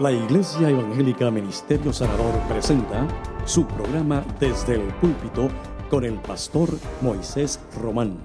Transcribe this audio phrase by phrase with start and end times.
[0.00, 3.06] La Iglesia Evangélica Ministerio Sanador presenta
[3.44, 5.50] su programa Desde el Púlpito
[5.90, 6.70] con el pastor
[7.02, 8.18] Moisés Román.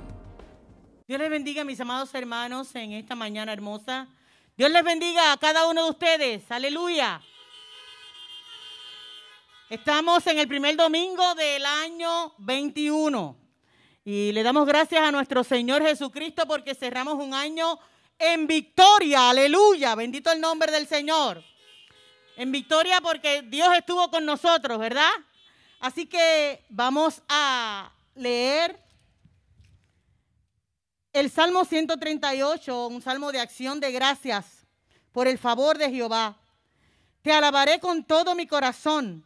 [1.05, 4.07] Dios les bendiga, mis amados hermanos, en esta mañana hermosa.
[4.55, 6.49] Dios les bendiga a cada uno de ustedes.
[6.49, 7.21] Aleluya.
[9.69, 13.35] Estamos en el primer domingo del año 21
[14.05, 17.77] y le damos gracias a nuestro Señor Jesucristo porque cerramos un año
[18.17, 19.29] en victoria.
[19.29, 19.93] Aleluya.
[19.95, 21.43] Bendito el nombre del Señor.
[22.37, 25.11] En victoria porque Dios estuvo con nosotros, ¿verdad?
[25.79, 28.79] Así que vamos a leer
[31.13, 34.65] el Salmo 138, un salmo de acción de gracias
[35.11, 36.37] por el favor de Jehová.
[37.21, 39.25] Te alabaré con todo mi corazón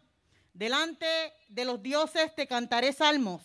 [0.60, 1.07] Delante
[1.48, 3.41] de los dioses te cantaré salmos.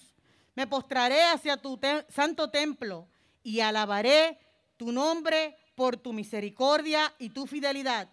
[0.56, 1.78] Me postraré hacia tu
[2.08, 3.06] santo templo
[3.44, 4.36] y alabaré
[4.76, 8.08] tu nombre por tu misericordia y tu fidelidad.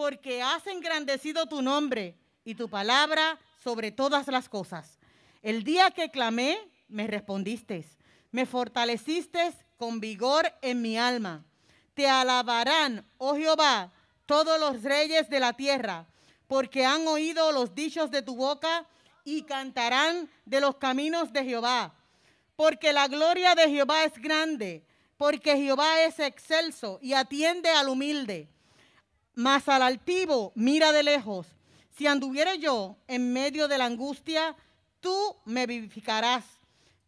[0.00, 4.98] Porque has engrandecido tu nombre y tu palabra sobre todas las cosas.
[5.42, 7.84] El día que clamé, me respondiste.
[8.30, 11.44] Me fortaleciste con vigor en mi alma.
[11.92, 13.92] Te alabarán, oh Jehová,
[14.24, 16.06] todos los reyes de la tierra
[16.46, 18.86] porque han oído los dichos de tu boca
[19.22, 21.94] y cantarán de los caminos de Jehová.
[22.56, 24.82] Porque la gloria de Jehová es grande,
[25.18, 28.48] porque Jehová es excelso y atiende al humilde.
[29.34, 31.46] Mas al altivo mira de lejos.
[31.96, 34.56] Si anduviere yo en medio de la angustia,
[35.00, 36.44] tú me vivificarás.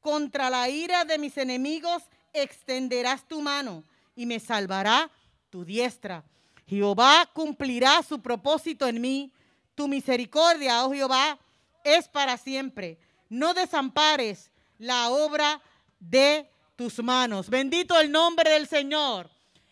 [0.00, 3.84] Contra la ira de mis enemigos extenderás tu mano
[4.16, 5.10] y me salvará
[5.50, 6.24] tu diestra.
[6.66, 9.32] Jehová cumplirá su propósito en mí.
[9.74, 11.38] Tu misericordia, oh Jehová,
[11.84, 12.98] es para siempre.
[13.28, 15.60] No desampares la obra
[15.98, 17.48] de tus manos.
[17.48, 19.30] Bendito el nombre del Señor.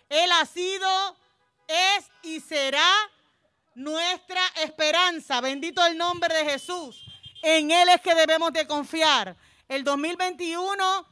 [0.09, 0.89] Él ha sido,
[1.71, 2.93] es y será
[3.75, 5.41] nuestra esperanza.
[5.41, 7.05] Bendito el nombre de Jesús.
[7.43, 9.37] En Él es que debemos de confiar.
[9.69, 11.07] El 2021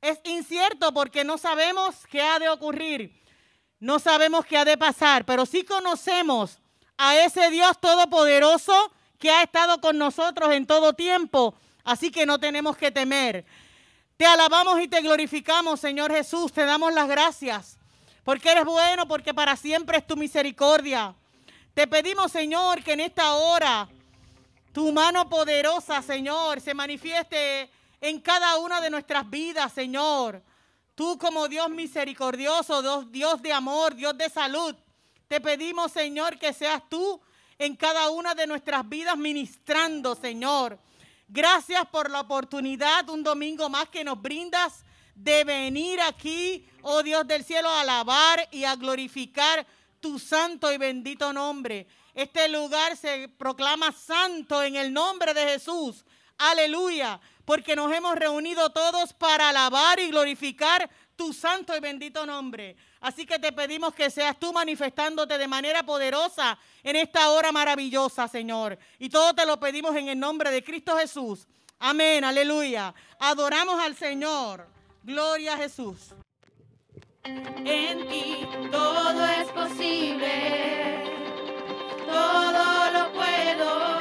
[0.00, 3.22] es incierto porque no sabemos qué ha de ocurrir.
[3.80, 6.58] No sabemos qué ha de pasar, pero sí conocemos
[6.96, 11.54] a ese Dios todopoderoso que ha estado con nosotros en todo tiempo.
[11.84, 13.44] Así que no tenemos que temer.
[14.16, 16.52] Te alabamos y te glorificamos, Señor Jesús.
[16.52, 17.77] Te damos las gracias.
[18.28, 21.14] Porque eres bueno, porque para siempre es tu misericordia.
[21.72, 23.88] Te pedimos, Señor, que en esta hora
[24.70, 27.70] tu mano poderosa, Señor, se manifieste
[28.02, 30.42] en cada una de nuestras vidas, Señor.
[30.94, 34.76] Tú como Dios misericordioso, Dios, de amor, Dios de salud.
[35.26, 37.18] Te pedimos, Señor, que seas tú
[37.58, 40.78] en cada una de nuestras vidas ministrando, Señor.
[41.28, 44.84] Gracias por la oportunidad, un domingo más que nos brindas
[45.18, 49.66] de venir aquí, oh Dios del cielo, a alabar y a glorificar
[50.00, 51.86] tu santo y bendito nombre.
[52.14, 56.04] Este lugar se proclama santo en el nombre de Jesús.
[56.38, 62.76] Aleluya porque nos hemos reunido todos para alabar y glorificar tu santo y bendito nombre.
[63.00, 68.28] Así que te pedimos que seas tú manifestándote de manera poderosa en esta hora maravillosa,
[68.28, 68.78] Señor.
[68.98, 71.46] Y todo te lo pedimos en el nombre de Cristo Jesús.
[71.78, 72.94] Amén, aleluya.
[73.18, 74.77] Adoramos al Señor.
[75.08, 76.12] Gloria a Jesús.
[77.24, 81.02] En ti todo es posible,
[82.06, 83.97] todo lo puedo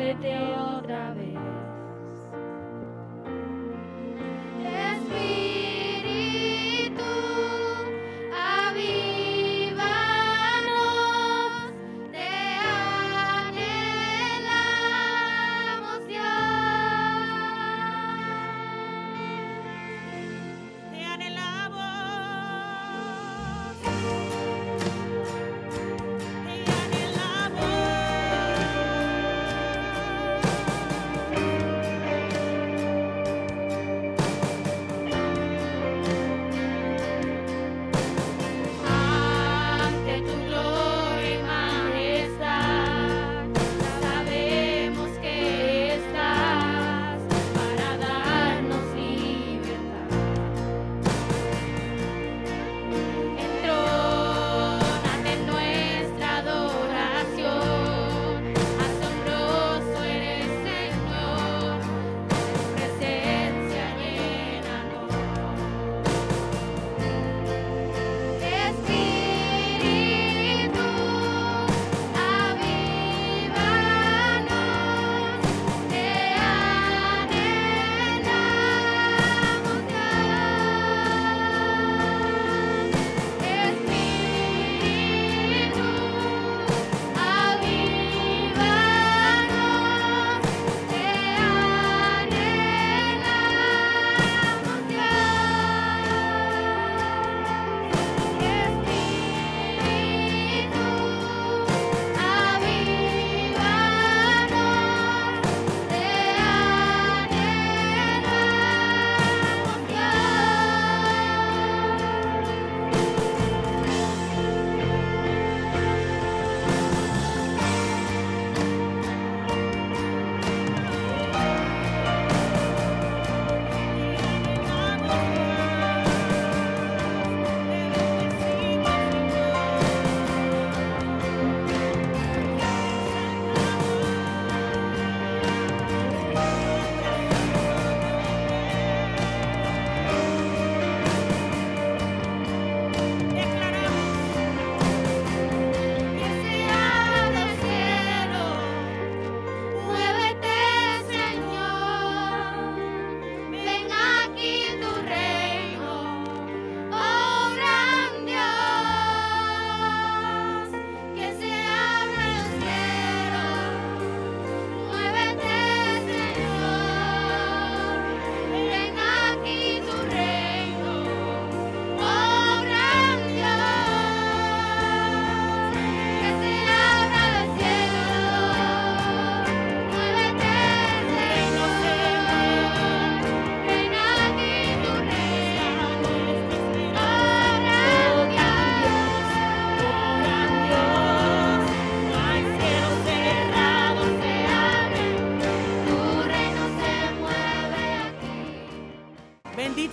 [0.00, 0.34] vete
[0.78, 1.29] otra vez.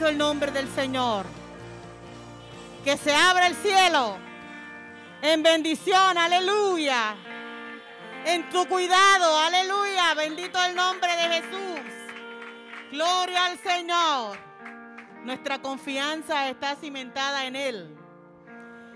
[0.07, 1.25] El nombre del Señor.
[2.83, 4.17] Que se abra el cielo
[5.21, 7.15] en bendición, aleluya.
[8.25, 10.13] En tu cuidado, aleluya.
[10.13, 11.79] Bendito el nombre de Jesús.
[12.91, 14.37] Gloria al Señor.
[15.23, 17.97] Nuestra confianza está cimentada en Él.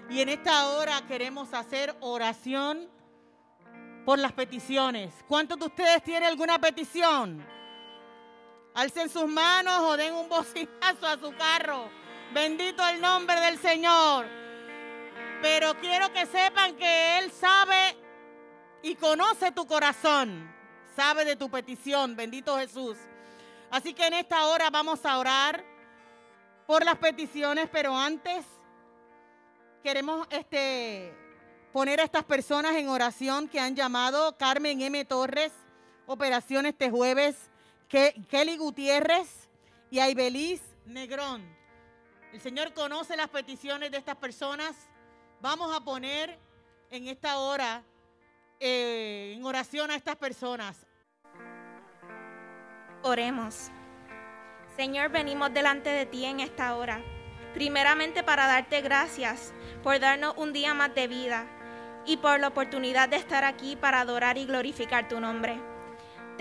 [0.10, 2.88] Y en esta hora queremos hacer oración
[4.06, 5.14] por las peticiones.
[5.28, 7.46] ¿Cuántos de ustedes tienen alguna petición?
[8.74, 11.90] Alcen sus manos o den un bocinazo a su carro.
[12.34, 14.26] Bendito el nombre del Señor.
[15.42, 17.98] Pero quiero que sepan que Él sabe
[18.82, 20.50] y conoce tu corazón.
[20.96, 22.16] Sabe de tu petición.
[22.16, 22.98] Bendito Jesús.
[23.70, 25.64] Así que en esta hora vamos a orar
[26.66, 28.46] por las peticiones, pero antes
[29.84, 31.14] queremos este,
[31.74, 35.04] poner a estas personas en oración que han llamado Carmen M.
[35.06, 35.52] Torres,
[36.06, 37.51] operación este jueves
[37.92, 39.50] Kelly Gutiérrez
[39.90, 41.44] y Aibeliz Negrón.
[42.32, 44.88] El Señor conoce las peticiones de estas personas.
[45.42, 46.40] Vamos a poner
[46.90, 47.84] en esta hora
[48.62, 50.88] eh, en oración a estas personas.
[53.04, 53.70] Oremos.
[54.78, 57.04] Señor, venimos delante de ti en esta hora.
[57.54, 61.46] Primeramente para darte gracias por darnos un día más de vida
[62.06, 65.71] y por la oportunidad de estar aquí para adorar y glorificar tu nombre.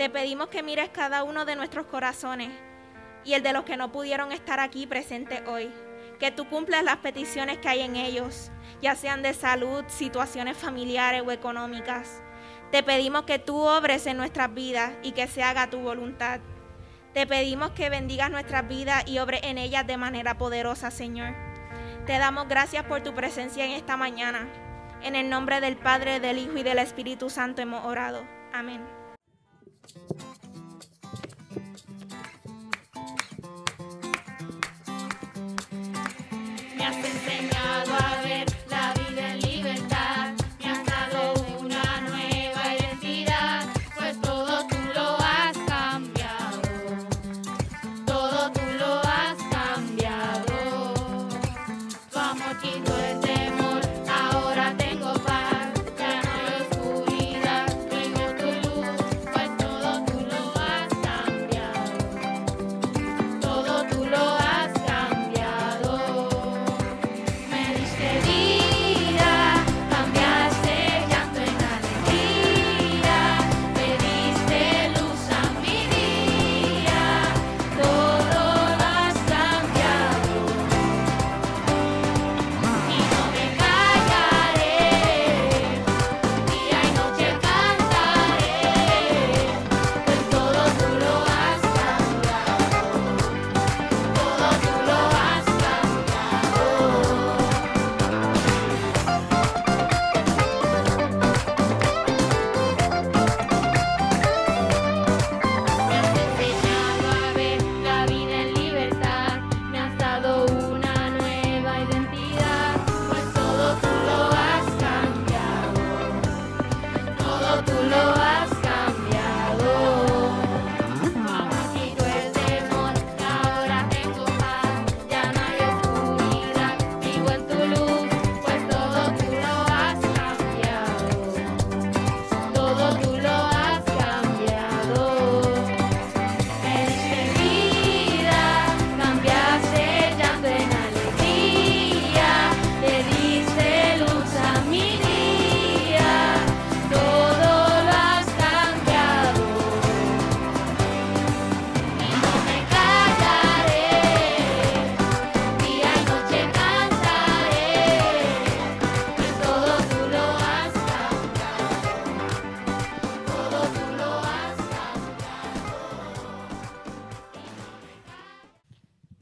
[0.01, 2.49] Te pedimos que mires cada uno de nuestros corazones
[3.23, 5.71] y el de los que no pudieron estar aquí presentes hoy.
[6.19, 11.21] Que tú cumplas las peticiones que hay en ellos, ya sean de salud, situaciones familiares
[11.23, 12.23] o económicas.
[12.71, 16.39] Te pedimos que tú obres en nuestras vidas y que se haga tu voluntad.
[17.13, 21.35] Te pedimos que bendigas nuestras vidas y obres en ellas de manera poderosa, Señor.
[22.07, 24.49] Te damos gracias por tu presencia en esta mañana.
[25.03, 28.23] En el nombre del Padre, del Hijo y del Espíritu Santo hemos orado.
[28.51, 29.00] Amén.
[36.77, 38.50] Me has enseñado a ver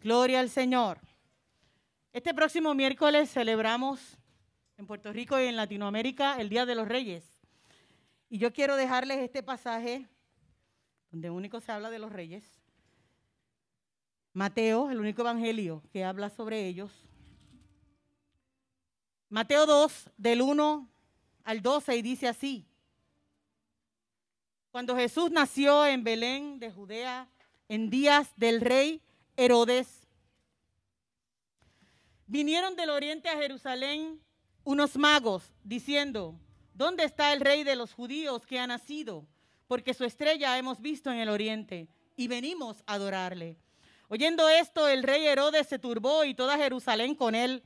[0.09, 0.97] Gloria al Señor.
[2.13, 4.17] Este próximo miércoles celebramos
[4.75, 7.23] en Puerto Rico y en Latinoamérica el Día de los Reyes.
[8.27, 10.07] Y yo quiero dejarles este pasaje
[11.11, 12.43] donde único se habla de los reyes.
[14.33, 16.91] Mateo, el único evangelio que habla sobre ellos.
[19.29, 20.89] Mateo 2, del 1
[21.43, 22.65] al 12, y dice así.
[24.71, 27.29] Cuando Jesús nació en Belén de Judea,
[27.67, 29.03] en días del rey
[29.37, 29.98] Herodes,
[32.29, 34.21] vinieron del oriente a Jerusalén
[34.63, 36.39] unos magos diciendo,
[36.73, 39.25] ¿dónde está el rey de los judíos que ha nacido?
[39.67, 43.57] Porque su estrella hemos visto en el oriente y venimos a adorarle.
[44.09, 47.63] Oyendo esto, el rey Herodes se turbó y toda Jerusalén con él.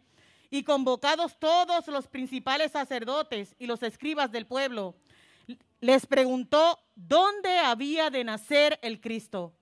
[0.49, 4.95] Y convocados todos los principales sacerdotes y los escribas del pueblo,
[5.81, 9.53] les preguntó dónde había de nacer el Cristo.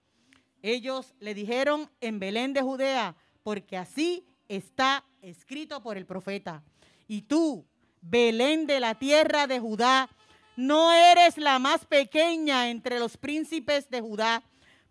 [0.62, 6.62] Ellos le dijeron en Belén de Judea, porque así está escrito por el profeta.
[7.08, 7.66] Y tú,
[8.02, 10.10] Belén de la tierra de Judá,
[10.58, 14.44] no eres la más pequeña entre los príncipes de Judá,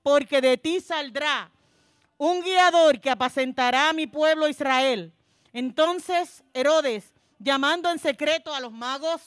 [0.03, 1.51] porque de ti saldrá
[2.16, 5.12] un guiador que apacentará a mi pueblo Israel.
[5.53, 9.20] Entonces Herodes, llamando en secreto a los magos,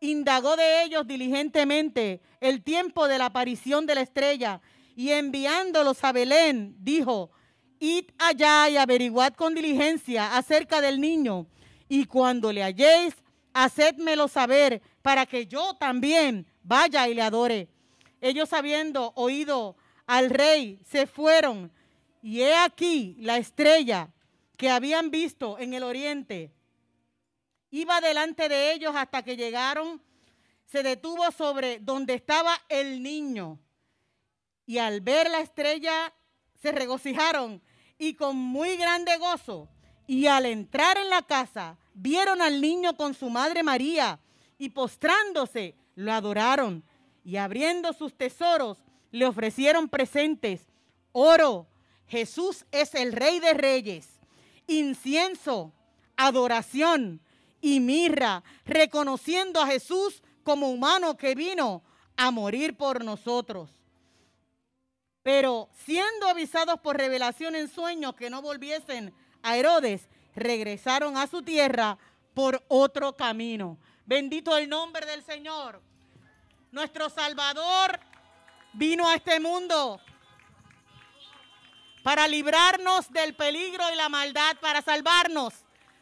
[0.00, 4.60] indagó de ellos diligentemente el tiempo de la aparición de la estrella
[4.96, 7.30] y enviándolos a Belén, dijo,
[7.84, 11.46] id allá y averiguad con diligencia acerca del niño,
[11.88, 13.14] y cuando le halléis,
[13.52, 17.68] hacedmelo saber, para que yo también vaya y le adore.
[18.20, 21.70] Ellos habiendo oído al rey, se fueron,
[22.22, 24.08] y he aquí la estrella
[24.56, 26.52] que habían visto en el oriente.
[27.70, 30.00] Iba delante de ellos hasta que llegaron,
[30.64, 33.58] se detuvo sobre donde estaba el niño.
[34.64, 36.12] Y al ver la estrella,
[36.62, 37.60] se regocijaron
[37.98, 39.68] y con muy grande gozo.
[40.06, 44.20] Y al entrar en la casa, vieron al niño con su madre María
[44.58, 46.84] y postrándose, lo adoraron.
[47.24, 48.78] Y abriendo sus tesoros,
[49.10, 50.66] le ofrecieron presentes,
[51.12, 51.66] oro.
[52.06, 54.06] Jesús es el rey de reyes,
[54.66, 55.72] incienso,
[56.16, 57.20] adoración
[57.60, 61.82] y mirra, reconociendo a Jesús como humano que vino
[62.16, 63.70] a morir por nosotros.
[65.24, 70.06] Pero siendo avisados por revelación en sueños que no volviesen a Herodes,
[70.36, 71.96] regresaron a su tierra
[72.34, 73.78] por otro camino.
[74.04, 75.80] Bendito el nombre del Señor.
[76.70, 77.98] Nuestro Salvador
[78.74, 79.98] vino a este mundo
[82.02, 85.54] para librarnos del peligro y la maldad, para salvarnos.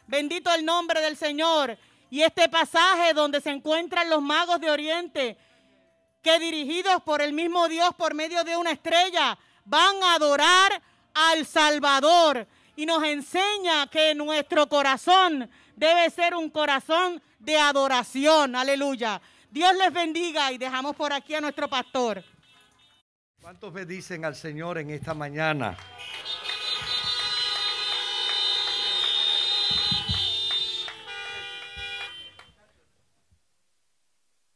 [0.05, 1.77] Bendito el nombre del Señor.
[2.09, 5.37] Y este pasaje donde se encuentran los magos de Oriente
[6.23, 10.81] que dirigidos por el mismo Dios por medio de una estrella van a adorar
[11.13, 12.47] al Salvador.
[12.75, 18.55] Y nos enseña que nuestro corazón debe ser un corazón de adoración.
[18.55, 19.21] Aleluya.
[19.51, 22.23] Dios les bendiga y dejamos por aquí a nuestro pastor.
[23.39, 25.77] ¿Cuántos bendicen al Señor en esta mañana?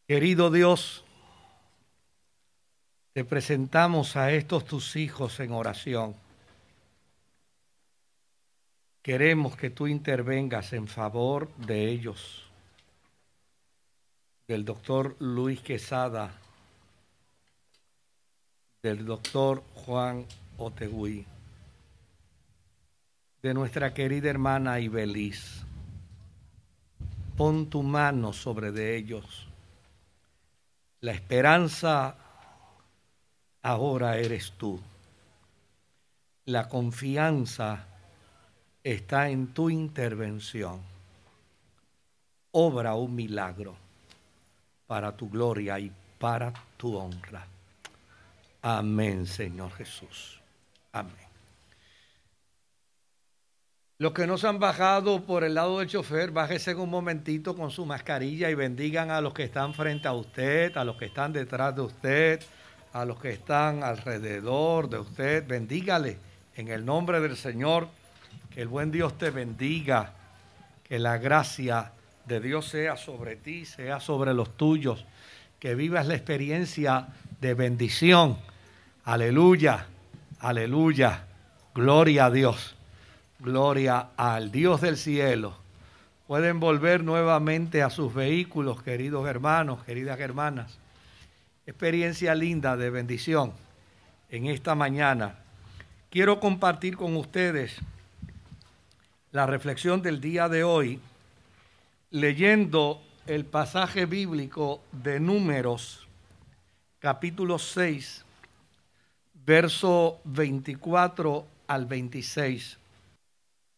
[0.08, 1.03] Querido Dios,
[3.17, 6.13] te presentamos a estos tus hijos en oración.
[9.01, 12.47] Queremos que tú intervengas en favor de ellos,
[14.47, 16.32] del doctor Luis Quesada,
[18.84, 20.27] del doctor Juan
[20.60, 21.25] Otegui,
[23.41, 25.63] de nuestra querida hermana Ibeliz.
[27.36, 29.47] Pon tu mano sobre de ellos.
[31.01, 32.26] La esperanza
[33.67, 34.80] ahora eres tú.
[36.45, 37.86] La confianza
[38.82, 40.80] está en tu intervención.
[42.51, 43.75] Obra un milagro
[44.88, 47.45] para tu gloria y para tu honra.
[48.62, 50.39] Amén, Señor Jesús.
[50.93, 51.27] Amén.
[53.97, 57.71] Los que no se han bajado por el lado del chofer, bájese un momentito con
[57.71, 61.34] su mascarilla y bendigan a los que están frente a usted, a los que están
[61.34, 62.43] detrás de usted,
[62.97, 66.17] a los que están alrededor de usted, bendígale
[66.55, 67.89] en el nombre del Señor,
[68.49, 70.13] que el buen Dios te bendiga,
[70.83, 71.91] que la gracia
[72.25, 75.05] de Dios sea sobre ti, sea sobre los tuyos,
[75.60, 78.39] que vivas la experiencia de bendición.
[79.03, 79.86] Aleluya,
[80.39, 81.27] aleluya,
[81.75, 82.75] gloria a Dios,
[83.38, 85.55] gloria al Dios del cielo.
[86.25, 90.79] Pueden volver nuevamente a sus vehículos, queridos hermanos, queridas hermanas
[91.67, 93.51] experiencia linda de bendición
[94.30, 95.36] en esta mañana.
[96.10, 97.75] Quiero compartir con ustedes
[99.32, 101.01] la reflexión del día de hoy
[102.10, 106.08] leyendo el pasaje bíblico de Números,
[106.99, 108.23] capítulo 6,
[109.45, 112.77] verso 24 al 26.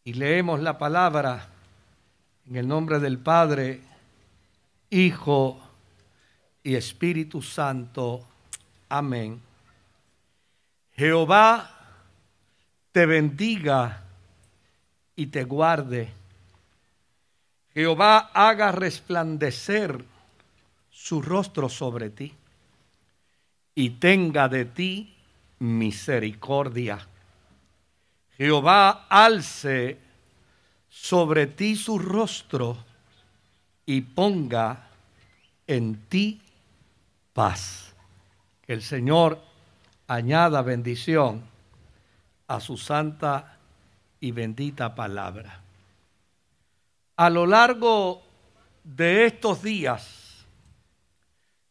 [0.03, 1.49] Y leemos la palabra
[2.47, 3.81] en el nombre del Padre,
[4.91, 5.68] Hijo
[6.63, 8.25] y Espíritu Santo.
[8.89, 9.41] Amén.
[10.93, 11.79] Jehová
[12.91, 14.03] te bendiga
[15.15, 16.09] y te guarde.
[17.73, 20.03] Jehová haga resplandecer
[20.91, 22.33] su rostro sobre ti
[23.75, 25.15] y tenga de ti
[25.59, 26.99] misericordia.
[28.37, 29.97] Jehová alce
[30.89, 32.77] sobre ti su rostro
[33.85, 34.89] y ponga
[35.67, 36.41] en ti
[37.39, 37.95] paz.
[38.65, 39.39] Que el Señor
[40.07, 41.41] añada bendición
[42.49, 43.55] a su santa
[44.19, 45.61] y bendita palabra.
[47.15, 48.21] A lo largo
[48.83, 50.45] de estos días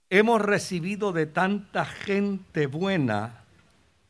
[0.08, 3.44] hemos recibido de tanta gente buena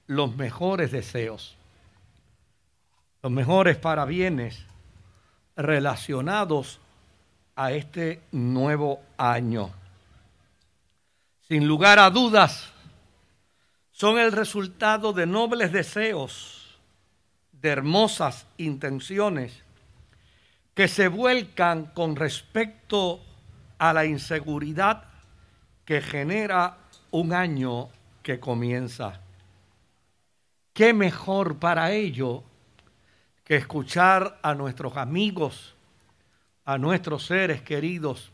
[0.07, 1.57] los mejores deseos,
[3.21, 4.65] los mejores parabienes
[5.57, 6.79] relacionados
[7.57, 9.78] a este nuevo año.
[11.49, 12.71] Sin lugar a dudas,
[13.91, 16.79] son el resultado de nobles deseos,
[17.53, 19.63] de hermosas intenciones
[20.75, 23.25] que se vuelcan con respecto
[23.79, 25.05] a la inseguridad
[25.87, 26.77] que genera
[27.13, 27.89] un año
[28.23, 29.23] que comienza.
[30.75, 32.45] ¿Qué mejor para ello
[33.43, 35.75] que escuchar a nuestros amigos,
[36.67, 38.33] a nuestros seres queridos,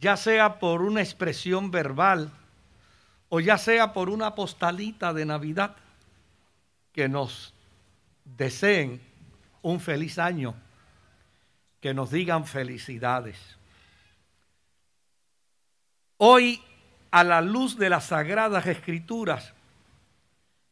[0.00, 2.30] ya sea por una expresión verbal
[3.28, 5.76] o ya sea por una postalita de Navidad,
[6.92, 7.52] que nos
[8.24, 9.00] deseen
[9.62, 10.54] un feliz año,
[11.80, 13.36] que nos digan felicidades.
[16.16, 16.62] Hoy,
[17.10, 19.52] a la luz de las sagradas escrituras,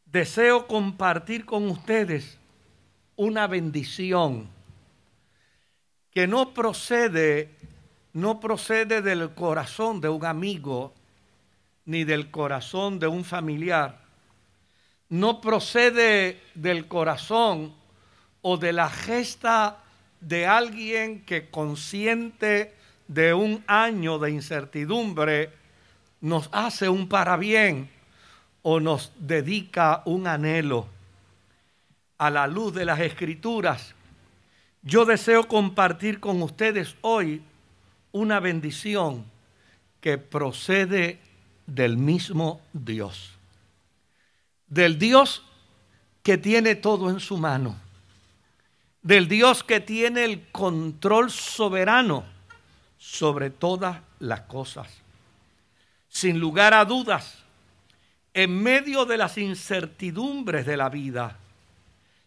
[0.05, 2.37] deseo compartir con ustedes
[3.15, 4.47] una bendición
[6.11, 7.49] que no procede
[8.13, 10.93] no procede del corazón de un amigo
[11.85, 13.99] ni del corazón de un familiar.
[15.09, 17.73] No procede del corazón
[18.41, 19.79] o de la gesta
[20.21, 22.73] de alguien que consciente
[23.07, 25.51] de un año de incertidumbre
[26.21, 27.89] nos hace un parabién
[28.61, 30.87] o nos dedica un anhelo.
[32.17, 33.93] A la luz de las escrituras,
[34.83, 37.41] yo deseo compartir con ustedes hoy
[38.13, 39.25] una bendición
[39.99, 41.19] que procede
[41.67, 43.31] del mismo Dios.
[44.67, 45.43] Del Dios
[46.23, 47.75] que tiene todo en su mano.
[49.01, 52.23] Del Dios que tiene el control soberano
[52.97, 54.87] sobre todas las cosas.
[56.07, 57.39] Sin lugar a dudas,
[58.33, 61.37] en medio de las incertidumbres de la vida,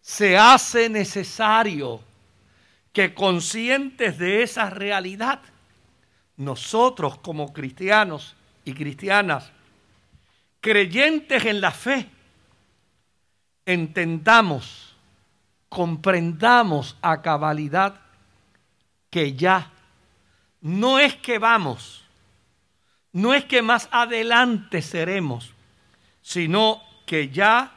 [0.03, 2.01] se hace necesario
[2.93, 5.41] que conscientes de esa realidad,
[6.37, 9.51] nosotros como cristianos y cristianas,
[10.61, 12.09] creyentes en la fe,
[13.65, 14.95] entendamos,
[15.69, 18.01] comprendamos a cabalidad
[19.11, 19.71] que ya
[20.61, 22.05] no es que vamos,
[23.13, 25.53] no es que más adelante seremos,
[26.23, 27.73] sino que ya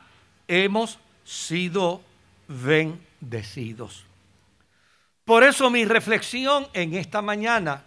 [0.47, 2.01] hemos sido
[2.47, 4.03] bendecidos.
[5.23, 7.83] Por eso mi reflexión en esta mañana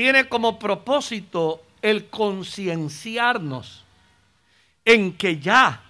[0.00, 3.84] tiene como propósito el concienciarnos
[4.82, 5.82] en que ya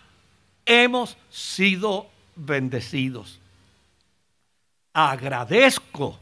[0.67, 3.39] hemos sido bendecidos.
[4.93, 6.19] Agradezco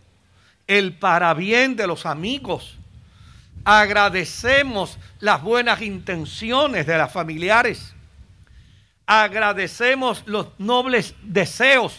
[0.66, 2.76] el parabién de los amigos.
[3.64, 7.94] Agradecemos las buenas intenciones de las familiares.
[9.06, 11.96] Agradecemos los nobles deseos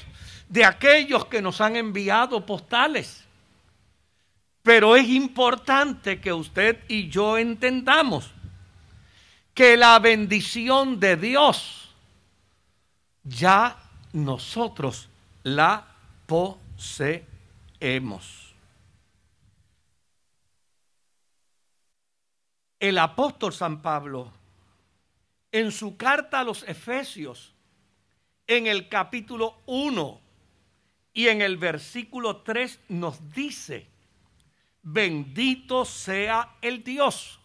[0.50, 3.26] de aquellos que nos han enviado postales.
[4.70, 8.30] Pero es importante que usted y yo entendamos
[9.56, 11.90] que la bendición de Dios
[13.24, 13.82] ya
[14.14, 15.10] nosotros
[15.42, 15.88] la
[16.28, 17.26] poseemos.
[22.80, 24.32] El apóstol San Pablo,
[25.52, 27.56] en su carta a los Efesios,
[28.46, 30.22] en el capítulo 1
[31.16, 33.89] y en el versículo 3 nos dice,
[34.82, 37.40] Bendito sea el Dios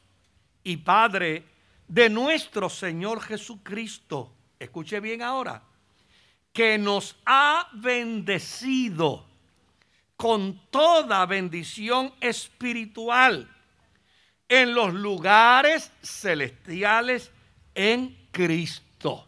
[0.63, 1.45] y Padre
[1.89, 4.33] de nuestro Señor Jesucristo.
[4.59, 5.63] Escuche bien ahora,
[6.53, 9.27] que nos ha bendecido
[10.17, 13.51] con toda bendición espiritual
[14.49, 17.31] en los lugares celestiales
[17.75, 19.27] en Cristo.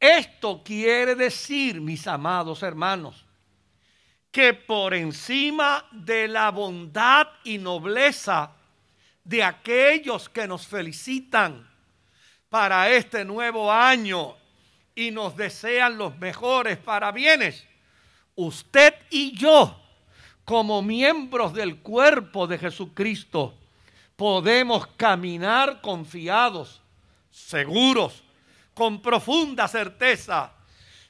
[0.00, 3.24] Esto quiere decir, mis amados hermanos,
[4.32, 8.50] que por encima de la bondad y nobleza
[9.22, 11.70] de aquellos que nos felicitan
[12.48, 14.34] para este nuevo año
[14.94, 17.64] y nos desean los mejores para bienes,
[18.34, 19.78] usted y yo,
[20.46, 23.54] como miembros del cuerpo de Jesucristo,
[24.16, 26.80] podemos caminar confiados,
[27.30, 28.24] seguros,
[28.72, 30.52] con profunda certeza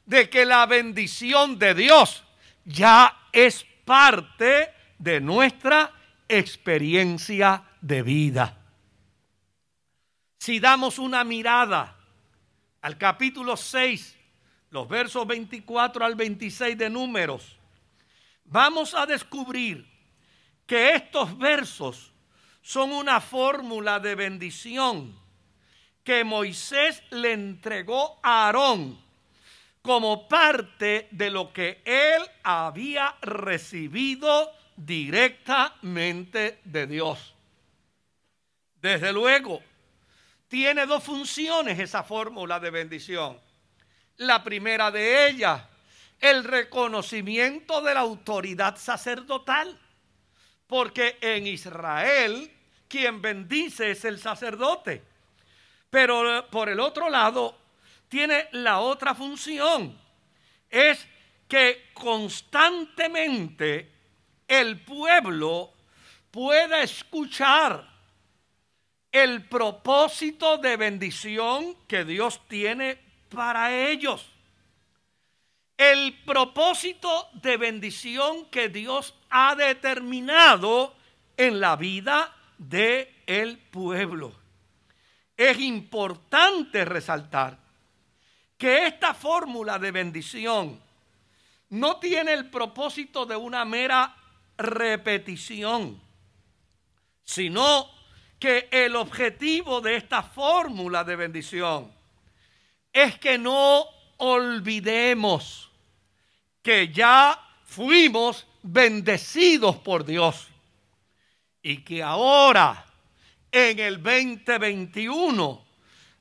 [0.06, 2.24] de que la bendición de Dios
[2.64, 5.92] ya es parte de nuestra
[6.28, 8.58] experiencia de vida.
[10.38, 11.96] Si damos una mirada
[12.80, 14.18] al capítulo 6,
[14.70, 17.58] los versos 24 al 26 de números,
[18.44, 19.86] vamos a descubrir
[20.66, 22.12] que estos versos
[22.62, 25.20] son una fórmula de bendición
[26.04, 29.01] que Moisés le entregó a Aarón
[29.82, 37.34] como parte de lo que él había recibido directamente de Dios.
[38.80, 39.60] Desde luego,
[40.48, 43.38] tiene dos funciones esa fórmula de bendición.
[44.18, 45.62] La primera de ellas,
[46.20, 49.78] el reconocimiento de la autoridad sacerdotal.
[50.66, 52.50] Porque en Israel
[52.88, 55.02] quien bendice es el sacerdote.
[55.88, 57.56] Pero por el otro lado,
[58.12, 59.98] tiene la otra función.
[60.68, 61.08] Es
[61.48, 63.90] que constantemente
[64.46, 65.72] el pueblo
[66.30, 67.88] pueda escuchar
[69.10, 72.98] el propósito de bendición que Dios tiene
[73.30, 74.26] para ellos.
[75.78, 80.94] El propósito de bendición que Dios ha determinado
[81.38, 84.34] en la vida de el pueblo.
[85.34, 87.61] Es importante resaltar
[88.62, 90.80] que esta fórmula de bendición
[91.70, 94.14] no tiene el propósito de una mera
[94.56, 96.00] repetición,
[97.24, 97.90] sino
[98.38, 101.92] que el objetivo de esta fórmula de bendición
[102.92, 103.84] es que no
[104.18, 105.68] olvidemos
[106.62, 110.46] que ya fuimos bendecidos por Dios
[111.64, 112.86] y que ahora
[113.50, 115.64] en el 2021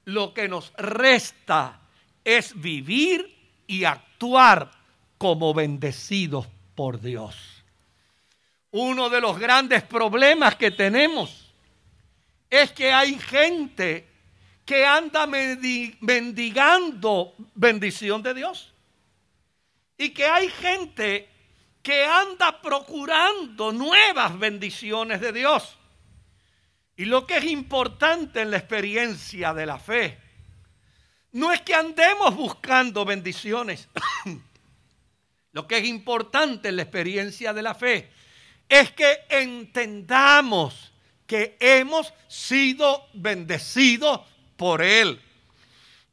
[0.05, 1.80] lo que nos resta
[2.23, 3.35] es vivir
[3.67, 4.71] y actuar
[5.17, 7.35] como bendecidos por Dios.
[8.71, 11.53] Uno de los grandes problemas que tenemos
[12.49, 14.07] es que hay gente
[14.65, 18.73] que anda mendigando bendición de Dios.
[19.97, 21.29] Y que hay gente
[21.81, 25.77] que anda procurando nuevas bendiciones de Dios.
[26.95, 30.19] Y lo que es importante en la experiencia de la fe,
[31.33, 33.87] no es que andemos buscando bendiciones.
[35.51, 38.11] lo que es importante en la experiencia de la fe
[38.67, 40.91] es que entendamos
[41.27, 44.21] que hemos sido bendecidos
[44.57, 45.21] por Él.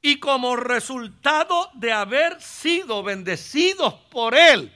[0.00, 4.72] Y como resultado de haber sido bendecidos por Él,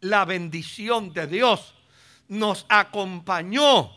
[0.00, 1.74] la bendición de Dios
[2.28, 3.92] nos acompañó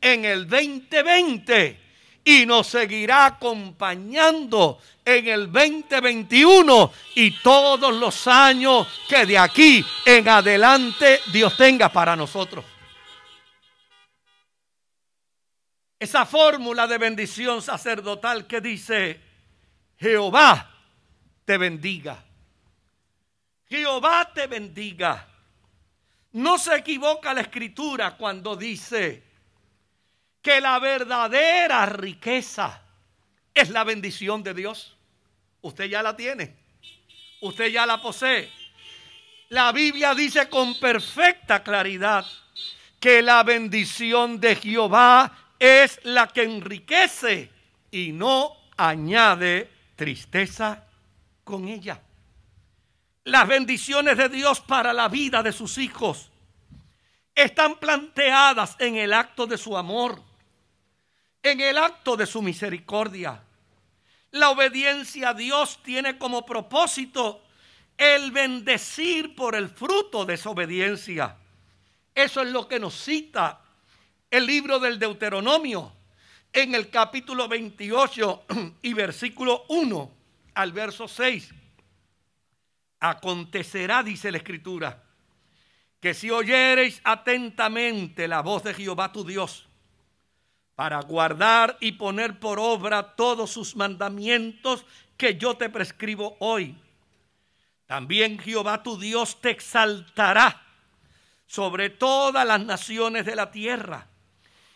[0.00, 1.87] en el 2020
[2.28, 10.28] y nos seguirá acompañando en el 2021 y todos los años que de aquí en
[10.28, 12.66] adelante Dios tenga para nosotros.
[15.98, 19.18] Esa fórmula de bendición sacerdotal que dice,
[19.98, 20.70] Jehová
[21.46, 22.22] te bendiga.
[23.70, 25.26] Jehová te bendiga.
[26.32, 29.27] No se equivoca la escritura cuando dice
[30.48, 32.80] que la verdadera riqueza
[33.52, 34.96] es la bendición de Dios.
[35.60, 36.56] Usted ya la tiene.
[37.42, 38.50] Usted ya la posee.
[39.50, 42.24] La Biblia dice con perfecta claridad
[42.98, 47.50] que la bendición de Jehová es la que enriquece
[47.90, 50.82] y no añade tristeza
[51.44, 52.00] con ella
[53.24, 56.30] las bendiciones de Dios para la vida de sus hijos
[57.34, 60.22] están planteadas en el acto de su amor,
[61.50, 63.42] en el acto de su misericordia.
[64.32, 67.42] La obediencia a Dios tiene como propósito
[67.96, 71.36] el bendecir por el fruto de esa obediencia.
[72.14, 73.60] Eso es lo que nos cita
[74.30, 75.92] el libro del Deuteronomio
[76.52, 78.44] en el capítulo 28
[78.82, 80.10] y versículo 1
[80.54, 81.54] al verso 6.
[83.00, 85.04] Acontecerá, dice la Escritura,
[86.00, 89.67] que si oyereis atentamente la voz de Jehová tu Dios,
[90.78, 94.86] para guardar y poner por obra todos sus mandamientos
[95.16, 96.76] que yo te prescribo hoy,
[97.86, 100.62] también Jehová tu Dios te exaltará
[101.48, 104.06] sobre todas las naciones de la tierra,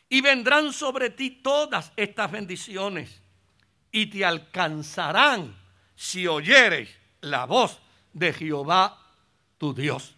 [0.08, 3.22] y vendrán sobre ti todas estas bendiciones,
[3.92, 5.54] y te alcanzarán
[5.94, 6.88] si oyeres
[7.20, 7.78] la voz
[8.12, 8.98] de Jehová
[9.56, 10.16] tu Dios.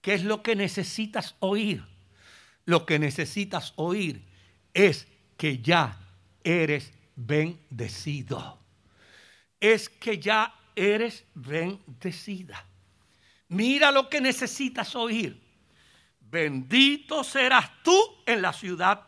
[0.00, 1.84] ¿Qué es lo que necesitas oír?
[2.64, 4.25] Lo que necesitas oír
[4.76, 5.08] es
[5.38, 5.98] que ya
[6.44, 8.58] eres bendecido.
[9.58, 12.62] Es que ya eres bendecida.
[13.48, 15.40] Mira lo que necesitas oír.
[16.20, 19.00] Bendito serás tú en la ciudad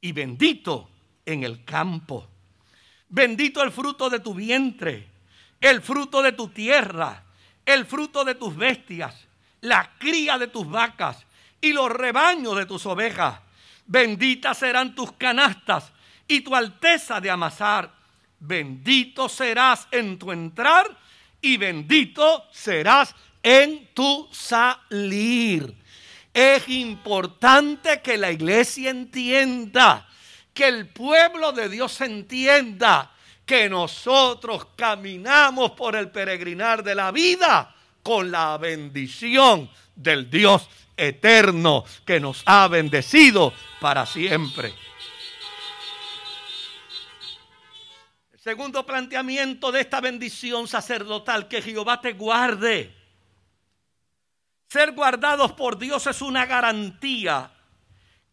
[0.00, 0.88] y bendito
[1.26, 2.26] en el campo.
[3.10, 5.06] Bendito el fruto de tu vientre,
[5.60, 7.22] el fruto de tu tierra,
[7.66, 9.28] el fruto de tus bestias,
[9.60, 11.26] la cría de tus vacas
[11.60, 13.38] y los rebaños de tus ovejas.
[13.86, 15.92] Benditas serán tus canastas
[16.26, 17.92] y tu alteza de amasar.
[18.38, 20.96] Bendito serás en tu entrar
[21.40, 25.74] y bendito serás en tu salir.
[26.32, 30.08] Es importante que la iglesia entienda,
[30.54, 33.12] que el pueblo de Dios entienda
[33.44, 41.84] que nosotros caminamos por el peregrinar de la vida con la bendición del Dios eterno
[42.04, 44.72] que nos ha bendecido para siempre.
[48.32, 52.94] El segundo planteamiento de esta bendición sacerdotal, que Jehová te guarde.
[54.68, 57.52] Ser guardados por Dios es una garantía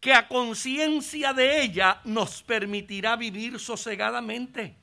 [0.00, 4.76] que a conciencia de ella nos permitirá vivir sosegadamente.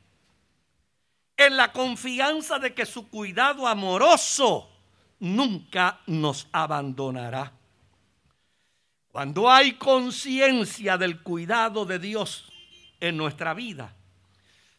[1.36, 4.70] En la confianza de que su cuidado amoroso
[5.20, 7.57] nunca nos abandonará.
[9.18, 12.52] Cuando hay conciencia del cuidado de Dios
[13.00, 13.92] en nuestra vida,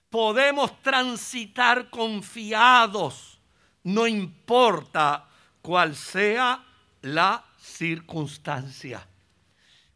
[0.08, 3.40] podemos transitar confiados,
[3.82, 5.26] no importa
[5.60, 6.64] cuál sea
[7.02, 9.04] la circunstancia.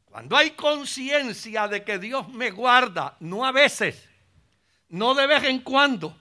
[0.06, 4.08] Cuando hay conciencia de que Dios me guarda, no a veces,
[4.88, 6.16] no de vez en cuando,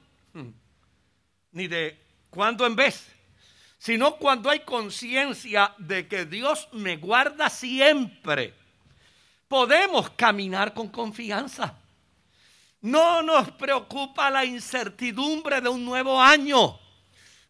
[1.54, 2.00] ni de
[2.30, 3.11] cuando en vez,
[3.82, 8.54] sino cuando hay conciencia de que Dios me guarda siempre,
[9.48, 11.74] podemos caminar con confianza.
[12.82, 16.80] No nos preocupa la incertidumbre de un nuevo año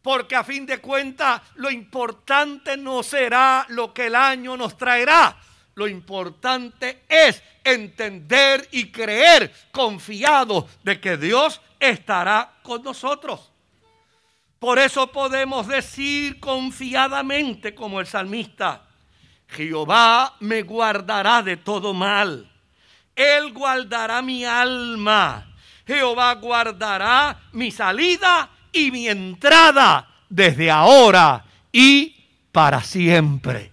[0.01, 5.37] porque a fin de cuentas lo importante no será lo que el año nos traerá.
[5.75, 13.50] Lo importante es entender y creer confiado de que Dios estará con nosotros.
[14.61, 18.83] Por eso podemos decir confiadamente como el salmista,
[19.47, 22.47] Jehová me guardará de todo mal.
[23.15, 25.51] Él guardará mi alma.
[25.87, 32.15] Jehová guardará mi salida y mi entrada desde ahora y
[32.51, 33.71] para siempre.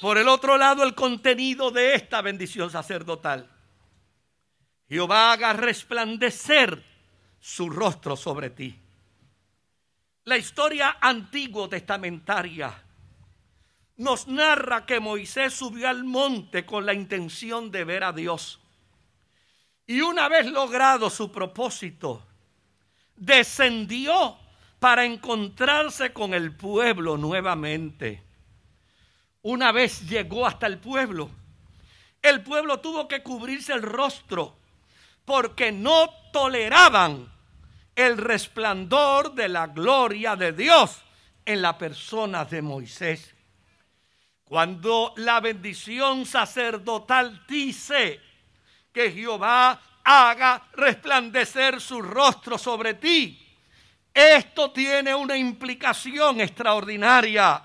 [0.00, 3.51] Por el otro lado, el contenido de esta bendición sacerdotal.
[4.92, 6.84] Jehová haga resplandecer
[7.40, 8.78] su rostro sobre ti.
[10.24, 12.74] La historia antiguo testamentaria
[13.96, 18.60] nos narra que Moisés subió al monte con la intención de ver a Dios.
[19.86, 22.26] Y una vez logrado su propósito,
[23.16, 24.36] descendió
[24.78, 28.22] para encontrarse con el pueblo nuevamente.
[29.40, 31.30] Una vez llegó hasta el pueblo,
[32.20, 34.60] el pueblo tuvo que cubrirse el rostro
[35.24, 37.32] porque no toleraban
[37.94, 41.02] el resplandor de la gloria de Dios
[41.44, 43.34] en la persona de Moisés.
[44.44, 48.20] Cuando la bendición sacerdotal dice,
[48.92, 53.38] que Jehová haga resplandecer su rostro sobre ti.
[54.12, 57.62] Esto tiene una implicación extraordinaria,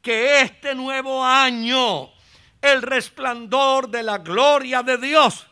[0.00, 2.10] que este nuevo año
[2.60, 5.46] el resplandor de la gloria de Dios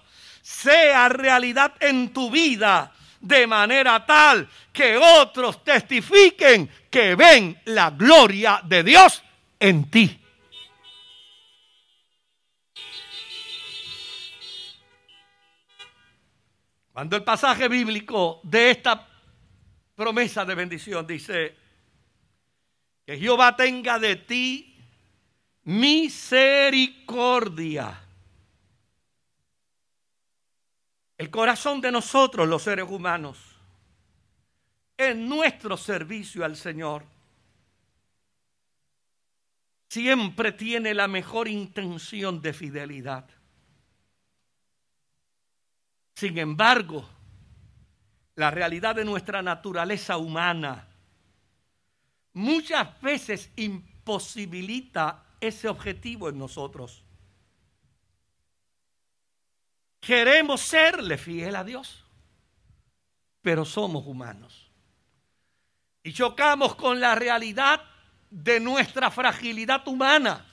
[0.51, 8.61] sea realidad en tu vida de manera tal que otros testifiquen que ven la gloria
[8.65, 9.23] de Dios
[9.59, 10.17] en ti.
[16.93, 19.07] Cuando el pasaje bíblico de esta
[19.95, 21.57] promesa de bendición dice
[23.07, 24.77] que Jehová tenga de ti
[25.65, 28.10] misericordia.
[31.21, 33.37] El corazón de nosotros, los seres humanos,
[34.97, 37.05] en nuestro servicio al Señor,
[39.87, 43.29] siempre tiene la mejor intención de fidelidad.
[46.15, 47.07] Sin embargo,
[48.37, 50.89] la realidad de nuestra naturaleza humana
[52.33, 57.05] muchas veces imposibilita ese objetivo en nosotros.
[60.01, 62.05] Queremos serle fiel a Dios,
[63.43, 64.71] pero somos humanos.
[66.03, 67.83] Y chocamos con la realidad
[68.31, 70.47] de nuestra fragilidad humana,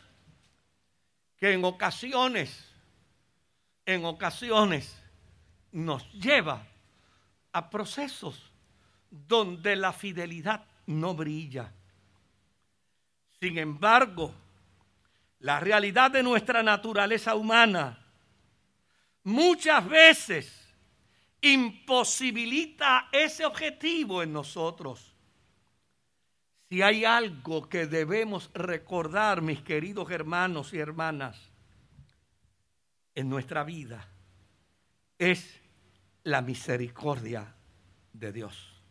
[1.38, 2.70] que en ocasiones,
[3.86, 5.02] en ocasiones,
[5.72, 6.66] nos lleva
[7.54, 8.52] a procesos
[9.10, 11.72] donde la fidelidad no brilla.
[13.40, 14.34] Sin embargo,
[15.40, 18.07] la realidad de nuestra naturaleza humana
[19.28, 20.74] muchas veces
[21.42, 25.14] imposibilita ese objetivo en nosotros.
[26.70, 31.38] Si hay algo que debemos recordar, mis queridos hermanos y hermanas,
[33.16, 34.08] en nuestra vida,
[35.18, 35.60] es
[36.24, 37.54] la misericordia
[38.14, 38.82] de Dios.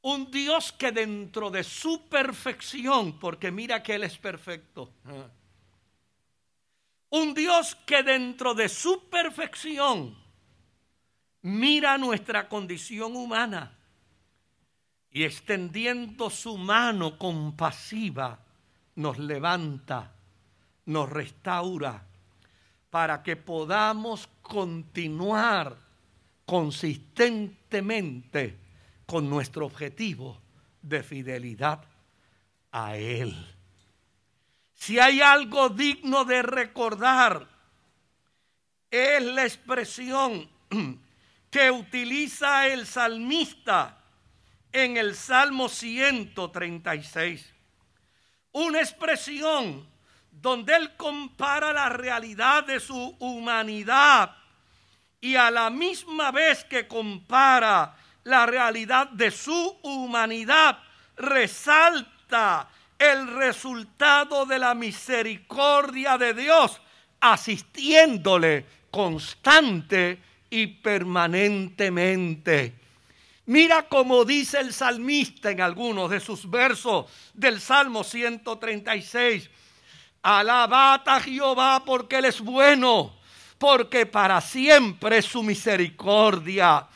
[0.00, 4.90] Un Dios que dentro de su perfección, porque mira que Él es perfecto,
[7.14, 10.18] un Dios que dentro de su perfección
[11.42, 13.78] mira nuestra condición humana
[15.12, 18.40] y extendiendo su mano compasiva
[18.96, 20.10] nos levanta,
[20.86, 22.04] nos restaura,
[22.90, 25.76] para que podamos continuar
[26.44, 28.58] consistentemente
[29.06, 30.40] con nuestro objetivo
[30.82, 31.84] de fidelidad
[32.72, 33.53] a Él.
[34.84, 37.46] Si hay algo digno de recordar,
[38.90, 40.46] es la expresión
[41.50, 43.96] que utiliza el salmista
[44.70, 47.50] en el Salmo 136.
[48.52, 49.88] Una expresión
[50.30, 54.36] donde él compara la realidad de su humanidad
[55.18, 60.78] y a la misma vez que compara la realidad de su humanidad,
[61.16, 62.68] resalta
[62.98, 66.80] el resultado de la misericordia de Dios,
[67.20, 70.18] asistiéndole constante
[70.50, 72.74] y permanentemente.
[73.46, 79.50] Mira cómo dice el salmista en algunos de sus versos del Salmo 136.
[80.22, 83.14] Alabad a Jehová porque Él es bueno,
[83.58, 86.86] porque para siempre es su misericordia.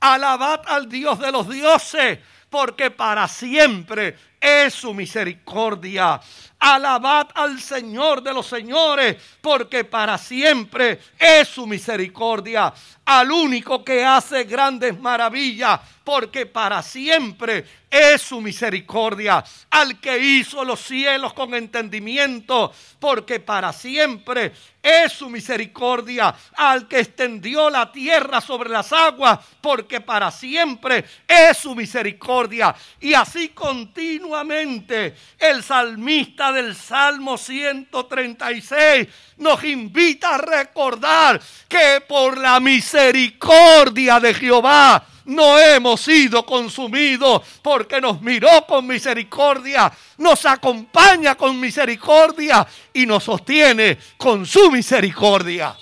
[0.00, 2.18] Alabad al Dios de los dioses,
[2.50, 6.20] porque para siempre es su misericordia.
[6.66, 12.72] Alabad al Señor de los señores, porque para siempre es su misericordia.
[13.04, 19.44] Al único que hace grandes maravillas, porque para siempre es su misericordia.
[19.70, 24.52] Al que hizo los cielos con entendimiento, porque para siempre
[24.82, 26.34] es su misericordia.
[26.56, 32.74] Al que extendió la tierra sobre las aguas, porque para siempre es su misericordia.
[33.00, 42.60] Y así continuamente el salmista del Salmo 136 nos invita a recordar que por la
[42.60, 51.58] misericordia de Jehová no hemos sido consumidos porque nos miró con misericordia, nos acompaña con
[51.58, 55.76] misericordia y nos sostiene con su misericordia.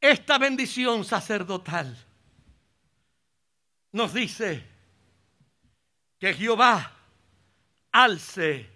[0.00, 1.96] Esta bendición sacerdotal
[3.92, 4.75] nos dice
[6.18, 6.92] que Jehová
[7.92, 8.70] alce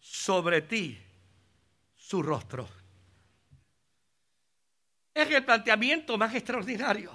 [0.00, 0.98] sobre ti
[1.96, 2.68] su rostro.
[5.12, 7.12] Es el planteamiento más extraordinario.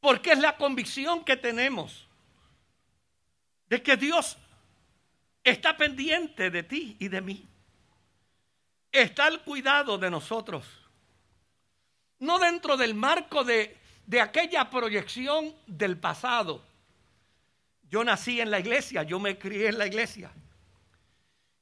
[0.00, 2.06] Porque es la convicción que tenemos
[3.68, 4.36] de que Dios
[5.42, 7.46] está pendiente de ti y de mí.
[8.92, 10.64] Está al cuidado de nosotros.
[12.18, 13.76] No dentro del marco de
[14.06, 16.64] de aquella proyección del pasado.
[17.88, 20.30] Yo nací en la iglesia, yo me crié en la iglesia.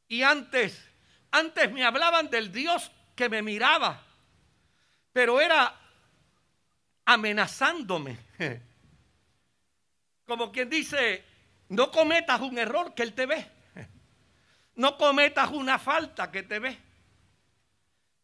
[0.09, 0.89] Y antes,
[1.31, 4.03] antes me hablaban del Dios que me miraba,
[5.13, 5.75] pero era
[7.05, 8.19] amenazándome.
[10.27, 11.25] Como quien dice,
[11.69, 13.51] no cometas un error que Él te ve.
[14.77, 16.77] No cometas una falta que te ve.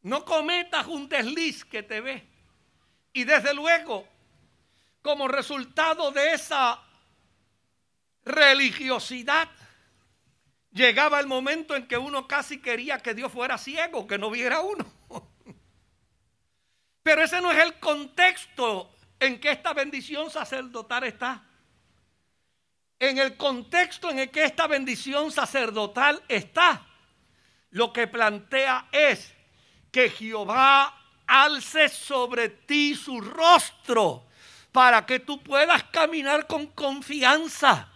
[0.03, 2.30] No cometas un desliz que te ve.
[3.13, 4.07] Y desde luego,
[5.03, 6.81] como resultado de esa
[8.25, 9.49] religiosidad,
[10.73, 14.61] llegaba el momento en que uno casi quería que Dios fuera ciego, que no viera
[14.61, 14.85] uno.
[17.03, 21.45] Pero ese no es el contexto en que esta bendición sacerdotal está.
[22.99, 26.87] En el contexto en el que esta bendición sacerdotal está,
[27.71, 29.33] lo que plantea es
[29.91, 31.00] que Jehová
[31.31, 34.25] alce sobre ti su rostro
[34.73, 37.89] para que tú puedas caminar con confianza,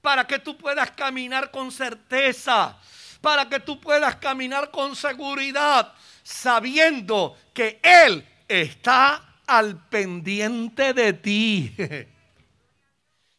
[0.00, 2.76] para que tú puedas caminar con certeza,
[3.20, 5.92] para que tú puedas caminar con seguridad,
[6.24, 11.76] sabiendo que Él está al pendiente de ti.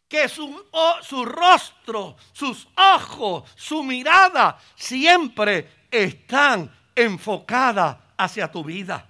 [0.07, 0.63] que su,
[1.01, 9.09] su rostro, sus ojos, su mirada siempre están enfocadas hacia tu vida.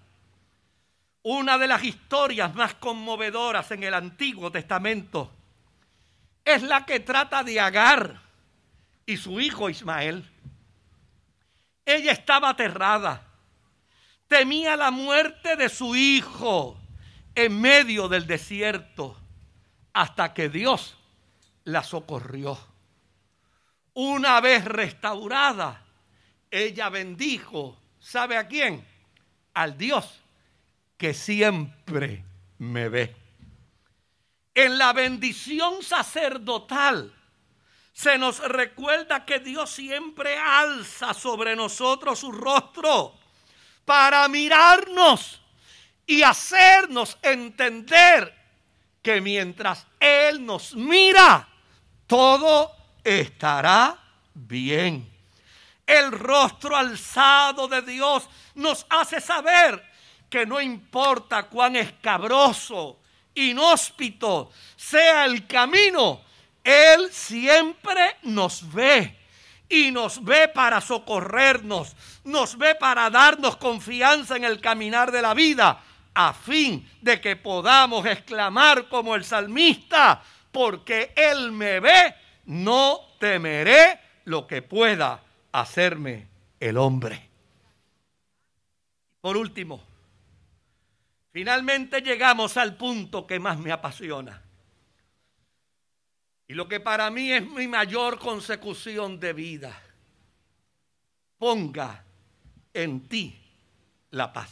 [1.24, 5.32] Una de las historias más conmovedoras en el Antiguo Testamento
[6.44, 8.22] es la que trata de Agar
[9.06, 10.30] y su hijo Ismael.
[11.86, 13.26] Ella estaba aterrada,
[14.28, 16.78] temía la muerte de su hijo
[17.36, 19.18] en medio del desierto,
[19.94, 20.98] hasta que Dios
[21.64, 22.58] la socorrió.
[23.94, 25.86] Una vez restaurada,
[26.52, 28.86] ella bendijo, ¿sabe a quién?
[29.54, 30.23] Al Dios
[31.04, 32.24] que siempre
[32.60, 33.14] me ve.
[34.56, 37.14] En la bendición sacerdotal
[37.92, 43.20] se nos recuerda que Dios siempre alza sobre nosotros su rostro
[43.84, 45.42] para mirarnos
[46.08, 48.34] y hacernos entender
[49.02, 51.50] que mientras Él nos mira,
[52.08, 52.72] todo
[53.04, 54.00] estará
[54.34, 55.14] bien.
[55.86, 58.24] El rostro alzado de Dios
[58.56, 59.92] nos hace saber
[60.34, 62.98] que no importa cuán escabroso,
[63.36, 66.22] inhóspito sea el camino,
[66.64, 69.16] Él siempre nos ve
[69.70, 75.36] y nos ve para socorrernos, nos ve para darnos confianza en el caminar de la
[75.36, 75.84] vida,
[76.16, 82.16] a fin de que podamos exclamar como el salmista, porque Él me ve,
[82.46, 85.22] no temeré lo que pueda
[85.52, 86.26] hacerme
[86.60, 87.30] el hombre.
[89.22, 89.93] Por último,
[91.34, 94.42] finalmente llegamos al punto que más me apasiona.
[96.48, 99.82] Y lo que para mí es mi mayor consecución de vida.
[101.40, 102.04] Ponga
[102.72, 103.36] en ti
[104.12, 104.52] la paz.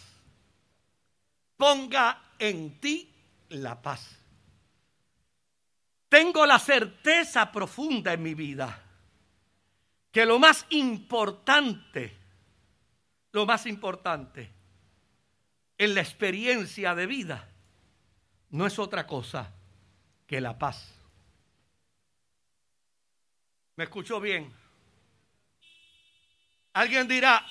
[1.56, 3.14] Ponga en ti
[3.50, 4.18] la paz.
[6.10, 8.84] Tengo la certeza profunda en mi vida
[10.12, 12.18] que lo más importante,
[13.32, 14.61] lo más importante
[15.82, 17.50] en la experiencia de vida
[18.52, 19.52] no es otra cosa
[20.28, 20.94] que la paz.
[23.78, 24.54] ¿Me escuchó bien?
[26.74, 27.44] Alguien dirá,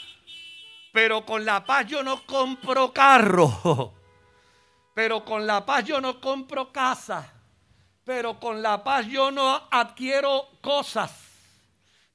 [0.93, 3.95] pero con la paz yo no compro carro,
[4.95, 7.33] pero con la paz yo no compro casa,
[8.05, 11.11] pero con la paz yo no adquiero cosas,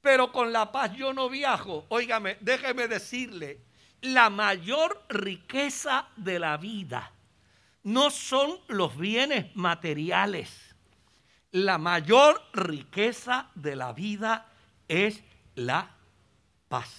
[0.00, 1.84] pero con la paz yo no viajo.
[1.90, 3.65] Óigame, déjeme decirle,
[4.02, 7.12] la mayor riqueza de la vida
[7.84, 10.74] no son los bienes materiales.
[11.52, 14.46] La mayor riqueza de la vida
[14.88, 15.22] es
[15.54, 15.88] la
[16.68, 16.90] paz.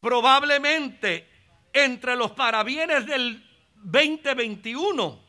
[0.00, 1.28] Probablemente
[1.72, 3.42] entre los parabienes del
[3.76, 5.20] 2021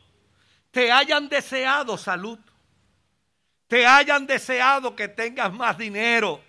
[0.70, 2.38] te hayan deseado salud,
[3.66, 6.42] te hayan deseado que tengas más dinero,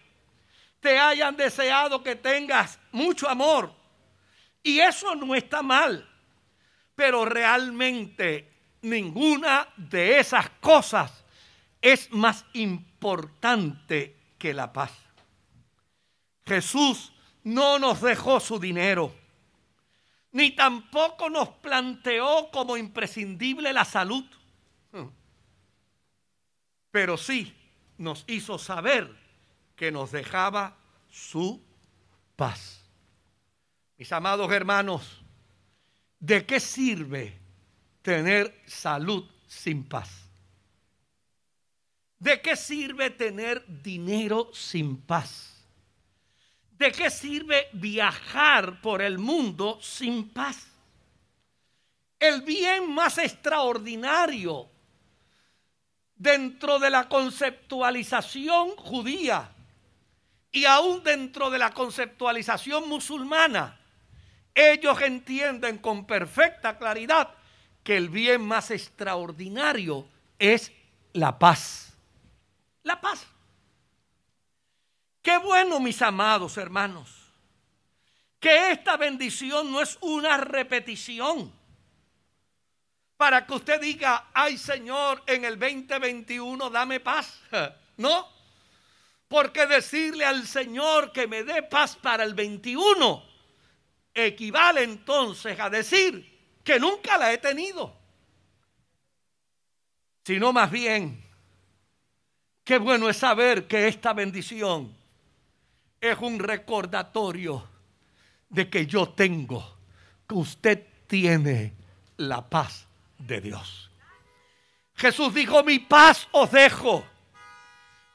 [0.86, 3.74] te hayan deseado que tengas mucho amor.
[4.62, 6.08] Y eso no está mal,
[6.94, 8.52] pero realmente
[8.84, 11.26] ninguna de esas cosas
[11.82, 14.92] es más importante que la paz.
[16.46, 17.12] Jesús
[17.44, 19.12] no nos dejó su dinero,
[20.34, 24.24] ni tampoco nos planteó como imprescindible la salud,
[26.92, 27.52] pero sí
[27.98, 29.25] nos hizo saber
[29.76, 30.76] que nos dejaba
[31.10, 31.62] su
[32.36, 32.82] paz.
[33.98, 35.22] Mis amados hermanos,
[36.20, 37.38] ¿de qué sirve
[38.02, 40.10] tener salud sin paz?
[42.20, 45.64] ¿De qué sirve tener dinero sin paz?
[46.72, 50.68] ¿De qué sirve viajar por el mundo sin paz?
[52.20, 54.70] El bien más extraordinario
[56.16, 59.55] dentro de la conceptualización judía
[60.56, 63.78] y aún dentro de la conceptualización musulmana,
[64.53, 67.30] ellos entienden con perfecta claridad
[67.84, 70.08] que el bien más extraordinario
[70.39, 70.72] es
[71.12, 71.93] la paz.
[72.84, 73.28] La paz.
[75.22, 77.12] Qué bueno, mis amados hermanos,
[78.39, 81.51] que esta bendición no es una repetición
[83.18, 87.41] para que usted diga, ay Señor, en el 2021 dame paz.
[87.97, 88.35] No,
[89.28, 93.24] porque decirle al Señor que me dé paz para el 21
[94.14, 97.94] equivale entonces a decir que nunca la he tenido.
[100.24, 101.24] Sino más bien,
[102.64, 104.96] qué bueno es saber que esta bendición
[106.02, 107.68] es un recordatorio
[108.50, 109.78] de que yo tengo,
[110.28, 111.74] que usted tiene
[112.18, 112.88] la paz
[113.20, 113.92] de Dios.
[114.96, 117.06] Jesús dijo, mi paz os dejo,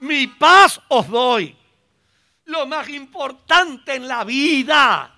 [0.01, 1.57] mi paz os doy.
[2.47, 5.15] Lo más importante en la vida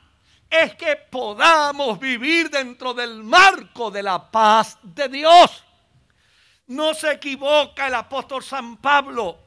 [0.51, 5.65] es que podamos vivir dentro del marco de la paz de Dios.
[6.67, 9.39] No se equivoca el apóstol San Pablo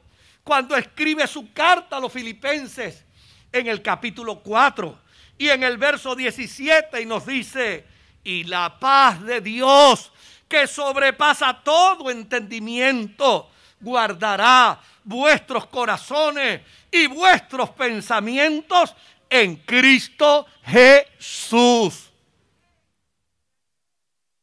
[0.42, 3.04] cuando escribe su carta a los filipenses
[3.52, 4.98] en el capítulo 4
[5.38, 7.86] y en el verso 17 y nos dice,
[8.24, 10.10] y la paz de Dios
[10.48, 18.94] que sobrepasa todo entendimiento, guardará vuestros corazones y vuestros pensamientos
[19.30, 22.10] en Cristo Jesús.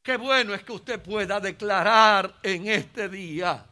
[0.02, 3.66] Qué bueno es que usted pueda declarar en este día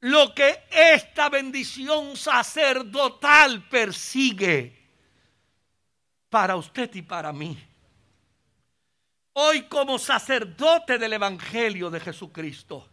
[0.00, 4.74] lo que esta bendición sacerdotal persigue
[6.30, 7.58] para usted y para mí.
[9.34, 12.88] Hoy como sacerdote del Evangelio de Jesucristo,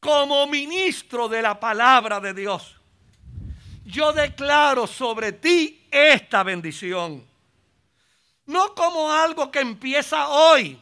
[0.00, 2.76] como ministro de la palabra de Dios,
[3.84, 7.24] yo declaro sobre ti esta bendición.
[8.46, 10.80] No como algo que empieza hoy,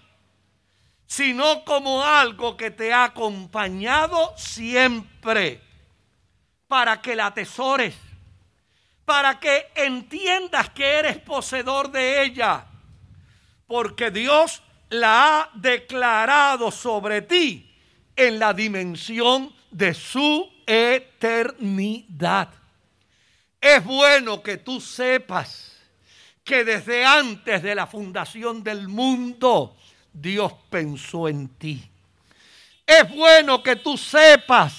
[1.07, 5.61] sino como algo que te ha acompañado siempre
[6.69, 7.95] para que la atesores,
[9.05, 12.67] para que entiendas que eres poseedor de ella,
[13.67, 17.68] porque Dios la ha declarado sobre ti
[18.19, 22.49] en la dimensión de su eternidad.
[23.61, 25.77] Es bueno que tú sepas
[26.45, 29.77] que desde antes de la fundación del mundo
[30.13, 31.89] Dios pensó en ti.
[32.85, 34.75] Es bueno que tú sepas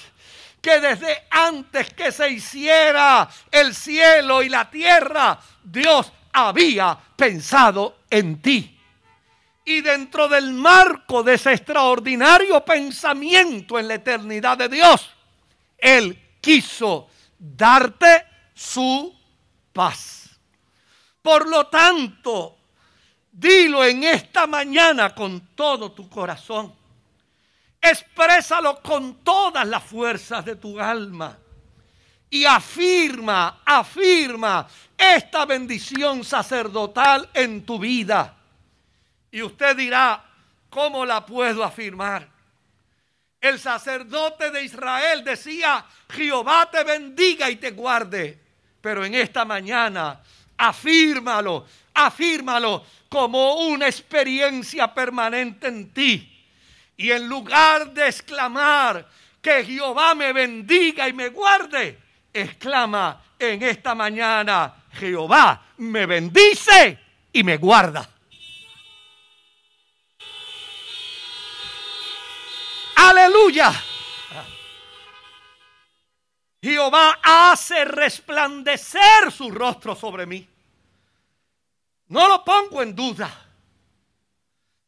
[0.61, 8.41] que desde antes que se hiciera el cielo y la tierra, Dios había pensado en
[8.41, 8.78] ti.
[9.70, 15.07] Y dentro del marco de ese extraordinario pensamiento en la eternidad de Dios,
[15.78, 17.07] Él quiso
[17.38, 19.15] darte su
[19.72, 20.39] paz.
[21.22, 22.57] Por lo tanto,
[23.32, 26.74] dilo en esta mañana con todo tu corazón.
[27.80, 31.38] Exprésalo con todas las fuerzas de tu alma.
[32.28, 34.67] Y afirma, afirma
[34.97, 38.38] esta bendición sacerdotal en tu vida.
[39.32, 40.23] Y usted dirá,
[40.69, 42.27] ¿cómo la puedo afirmar?
[43.41, 48.38] El sacerdote de Israel decía, Jehová te bendiga y te guarde.
[48.82, 50.19] Pero en esta mañana,
[50.57, 56.25] afírmalo, afírmalo como una experiencia permanente en ti.
[56.97, 59.07] Y en lugar de exclamar
[59.41, 61.97] que Jehová me bendiga y me guarde,
[62.34, 66.99] exclama en esta mañana, Jehová me bendice
[67.32, 68.07] y me guarda.
[73.01, 73.71] Aleluya.
[76.61, 80.45] Jehová hace resplandecer su rostro sobre mí.
[82.07, 83.31] No lo pongo en duda.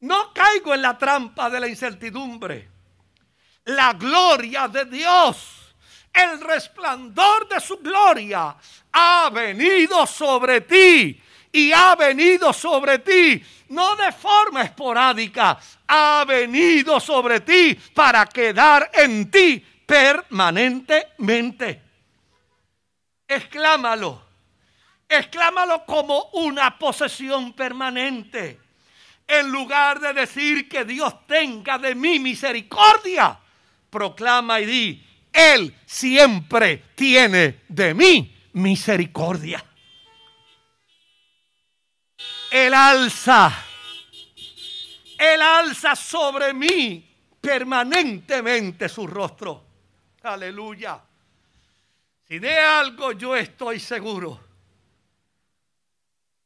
[0.01, 2.70] No caigo en la trampa de la incertidumbre.
[3.66, 5.74] La gloria de Dios,
[6.12, 8.57] el resplandor de su gloria,
[8.91, 11.22] ha venido sobre ti
[11.52, 18.89] y ha venido sobre ti, no de forma esporádica, ha venido sobre ti para quedar
[18.93, 21.82] en ti permanentemente.
[23.28, 24.22] Exclámalo,
[25.08, 28.60] exclámalo como una posesión permanente.
[29.28, 33.39] En lugar de decir que Dios tenga de mí misericordia,
[33.89, 39.64] proclama y di, Él siempre tiene de mí misericordia.
[42.52, 43.64] Él alza,
[45.18, 49.64] Él alza sobre mí permanentemente su rostro.
[50.24, 51.02] Aleluya.
[52.28, 54.38] Si de algo yo estoy seguro,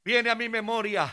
[0.03, 1.11] viene a mi memoria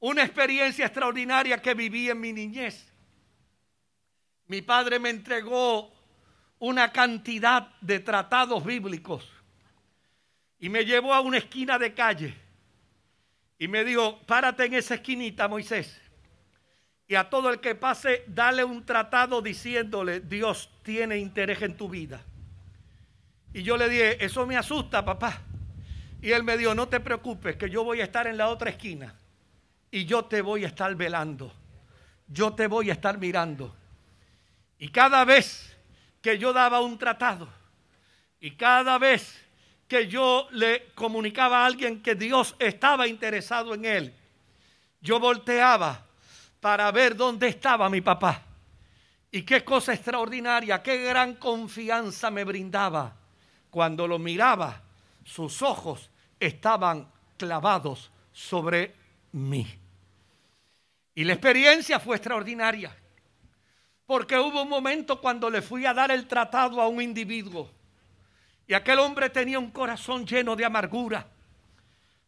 [0.00, 2.90] una experiencia extraordinaria que viví en mi niñez.
[4.46, 5.92] Mi padre me entregó
[6.60, 9.30] una cantidad de tratados bíblicos
[10.58, 12.47] y me llevó a una esquina de calle
[13.58, 16.00] y me dijo, párate en esa esquinita, Moisés.
[17.08, 21.88] Y a todo el que pase, dale un tratado diciéndole, Dios tiene interés en tu
[21.88, 22.22] vida.
[23.52, 25.40] Y yo le dije, eso me asusta, papá.
[26.20, 28.70] Y él me dijo, no te preocupes, que yo voy a estar en la otra
[28.70, 29.14] esquina.
[29.90, 31.52] Y yo te voy a estar velando.
[32.28, 33.74] Yo te voy a estar mirando.
[34.78, 35.76] Y cada vez
[36.20, 37.48] que yo daba un tratado,
[38.40, 39.44] y cada vez
[39.88, 44.14] que yo le comunicaba a alguien que Dios estaba interesado en él,
[45.00, 46.04] yo volteaba
[46.60, 48.42] para ver dónde estaba mi papá.
[49.30, 53.16] Y qué cosa extraordinaria, qué gran confianza me brindaba.
[53.70, 54.82] Cuando lo miraba,
[55.24, 58.94] sus ojos estaban clavados sobre
[59.32, 59.66] mí.
[61.14, 62.94] Y la experiencia fue extraordinaria.
[64.06, 67.70] Porque hubo un momento cuando le fui a dar el tratado a un individuo.
[68.68, 71.26] Y aquel hombre tenía un corazón lleno de amargura.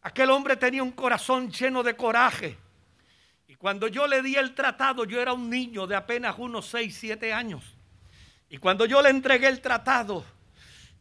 [0.00, 2.56] Aquel hombre tenía un corazón lleno de coraje.
[3.46, 6.96] Y cuando yo le di el tratado, yo era un niño de apenas unos 6,
[6.98, 7.76] 7 años.
[8.48, 10.24] Y cuando yo le entregué el tratado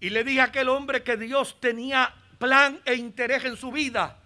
[0.01, 4.19] y le dije a aquel hombre que Dios tenía plan e interés en su vida,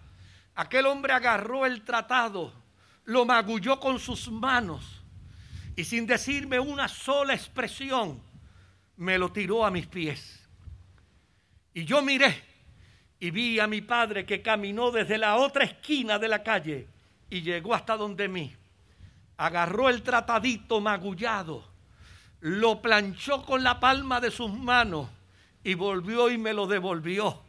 [0.55, 2.51] aquel hombre agarró el tratado,
[3.05, 5.03] lo magulló con sus manos
[5.75, 8.19] y sin decirme una sola expresión,
[8.97, 10.42] me lo tiró a mis pies.
[11.73, 12.41] Y yo miré
[13.19, 16.87] y vi a mi padre que caminó desde la otra esquina de la calle
[17.29, 18.55] y llegó hasta donde mí.
[19.37, 21.63] Agarró el tratadito magullado,
[22.41, 25.09] lo planchó con la palma de sus manos
[25.63, 27.41] y volvió y me lo devolvió.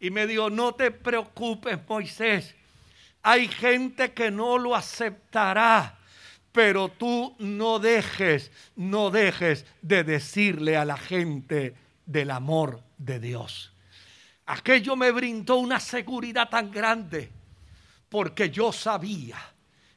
[0.00, 2.54] Y me dijo, no te preocupes, Moisés.
[3.22, 5.98] Hay gente que no lo aceptará
[6.52, 11.74] pero tú no dejes, no dejes de decirle a la gente
[12.06, 13.72] del amor de Dios.
[14.46, 17.30] Aquello me brindó una seguridad tan grande
[18.08, 19.38] porque yo sabía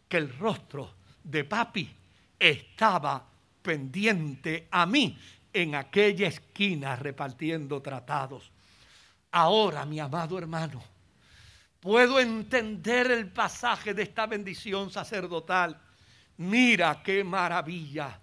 [0.08, 0.94] que el rostro
[1.24, 1.90] de papi
[2.40, 3.26] estaba
[3.62, 5.18] pendiente a mí
[5.52, 8.52] en aquella esquina repartiendo tratados.
[9.32, 10.84] Ahora, mi amado hermano,
[11.80, 15.82] puedo entender el pasaje de esta bendición sacerdotal
[16.38, 18.20] Mira qué maravilla.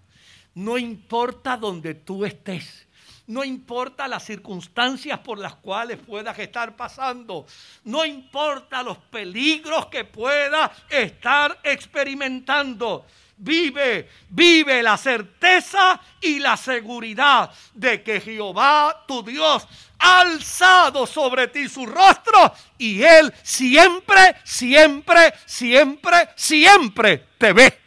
[0.55, 2.87] No importa donde tú estés.
[3.27, 7.45] No importa las circunstancias por las cuales puedas estar pasando.
[7.85, 13.05] No importa los peligros que puedas estar experimentando.
[13.37, 19.67] Vive, vive la certeza y la seguridad de que Jehová, tu Dios,
[19.99, 27.79] ha alzado sobre ti su rostro y Él siempre, siempre, siempre, siempre te ve.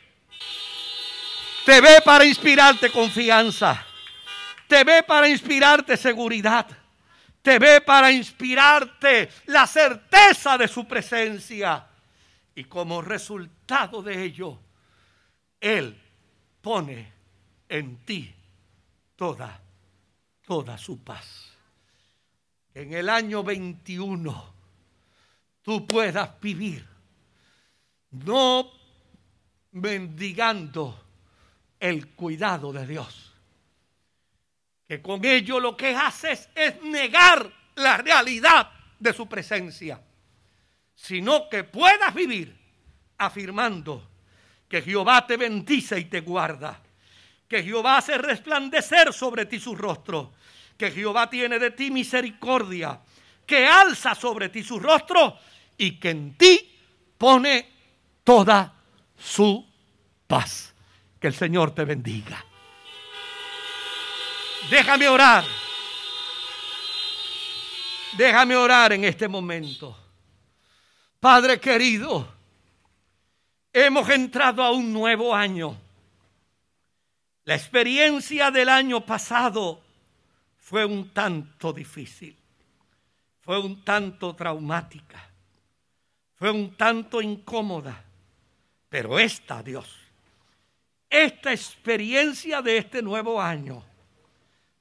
[1.67, 3.85] Te ve para inspirarte confianza.
[4.69, 6.67] Te ve para inspirarte seguridad.
[7.43, 11.87] Te ve para inspirarte la certeza de su presencia.
[12.55, 14.59] Y como resultado de ello,
[15.61, 16.01] Él
[16.61, 17.13] pone
[17.69, 18.35] en ti
[19.15, 19.61] toda,
[20.45, 21.53] toda su paz.
[22.75, 24.55] En el año 21
[25.63, 26.87] tú puedas vivir
[28.11, 28.71] no
[29.73, 31.05] mendigando
[31.79, 33.36] el cuidado de Dios.
[34.89, 40.01] Que con ello lo que haces es negar la realidad de su presencia,
[40.95, 42.57] sino que puedas vivir
[43.19, 44.09] afirmando
[44.69, 46.81] que Jehová te bendice y te guarda,
[47.49, 50.33] que Jehová hace resplandecer sobre ti su rostro,
[50.77, 53.01] que Jehová tiene de ti misericordia,
[53.45, 55.39] que alza sobre ti su rostro
[55.79, 56.77] y que en ti
[57.17, 57.71] pone
[58.25, 58.75] toda
[59.17, 59.65] su
[60.27, 60.75] paz.
[61.21, 62.46] Que el Señor te bendiga.
[64.71, 65.45] Déjame orar.
[68.17, 69.97] Déjame orar en este momento.
[71.21, 72.27] Padre querido,
[73.73, 75.77] hemos entrado a un nuevo año.
[77.45, 79.81] La experiencia del año pasado
[80.59, 82.37] fue un tanto difícil,
[83.43, 85.31] fue un tanto traumática,
[86.35, 88.03] fue un tanto incómoda,
[88.89, 89.97] pero esta, Dios,
[91.09, 93.85] esta experiencia de este nuevo año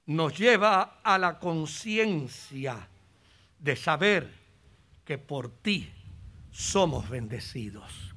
[0.06, 2.88] nos lleva a la conciencia
[3.60, 4.30] de saber
[5.04, 5.92] que por ti
[6.52, 8.16] somos bendecidos.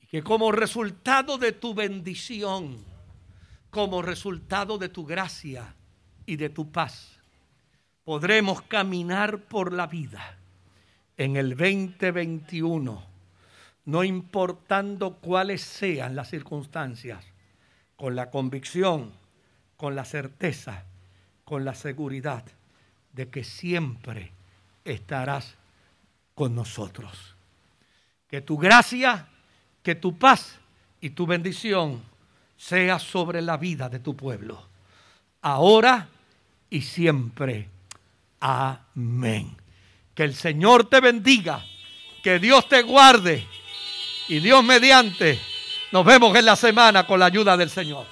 [0.00, 2.84] Y que como resultado de tu bendición,
[3.70, 5.74] como resultado de tu gracia
[6.26, 7.18] y de tu paz,
[8.04, 10.38] podremos caminar por la vida
[11.16, 13.12] en el 2021
[13.84, 17.24] no importando cuáles sean las circunstancias,
[17.96, 19.12] con la convicción,
[19.82, 20.84] con la certeza,
[21.44, 22.44] con la seguridad
[23.12, 24.30] de que siempre
[24.84, 25.56] estarás
[26.36, 27.34] con nosotros.
[28.28, 29.26] Que tu gracia,
[29.82, 30.60] que tu paz
[31.00, 32.00] y tu bendición
[32.56, 34.64] sea sobre la vida de tu pueblo,
[35.40, 36.06] ahora
[36.70, 37.68] y siempre.
[38.38, 39.56] Amén.
[40.14, 41.66] Que el Señor te bendiga,
[42.22, 43.44] que Dios te guarde
[44.28, 45.40] y Dios mediante,
[45.90, 48.11] nos vemos en la semana con la ayuda del Señor.